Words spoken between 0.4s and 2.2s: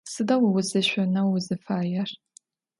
vo vuzeşsoneu vuzıfaêr?